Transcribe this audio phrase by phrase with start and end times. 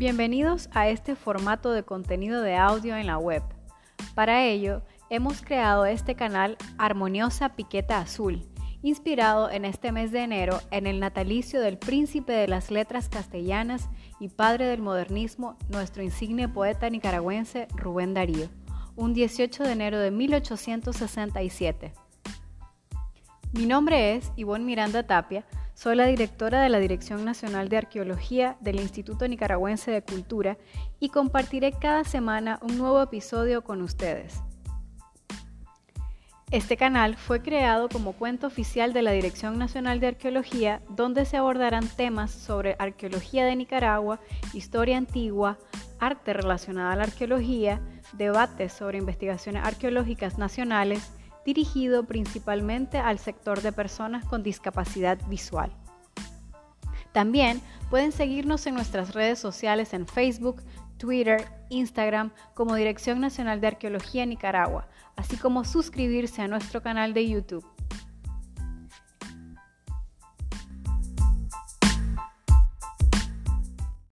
[0.00, 3.42] Bienvenidos a este formato de contenido de audio en la web.
[4.14, 4.80] Para ello,
[5.10, 8.42] hemos creado este canal Armoniosa Piqueta Azul,
[8.80, 13.90] inspirado en este mes de enero en el natalicio del príncipe de las letras castellanas
[14.18, 18.48] y padre del modernismo, nuestro insigne poeta nicaragüense Rubén Darío,
[18.96, 21.92] un 18 de enero de 1867.
[23.52, 28.56] Mi nombre es Ivonne Miranda Tapia, soy la directora de la Dirección Nacional de Arqueología
[28.60, 30.58] del Instituto Nicaragüense de Cultura
[30.98, 34.42] y compartiré cada semana un nuevo episodio con ustedes.
[36.50, 41.36] Este canal fue creado como cuenta oficial de la Dirección Nacional de Arqueología, donde se
[41.36, 44.18] abordarán temas sobre arqueología de Nicaragua,
[44.52, 45.58] historia antigua,
[46.00, 47.80] arte relacionada a la arqueología,
[48.14, 51.12] debates sobre investigaciones arqueológicas nacionales,
[51.44, 55.72] dirigido principalmente al sector de personas con discapacidad visual.
[57.12, 60.62] También pueden seguirnos en nuestras redes sociales en Facebook,
[60.96, 67.28] Twitter, Instagram como Dirección Nacional de Arqueología Nicaragua, así como suscribirse a nuestro canal de
[67.28, 67.66] YouTube.